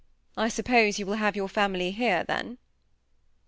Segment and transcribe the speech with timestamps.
[0.35, 2.57] I suppose you will have your &mily here then."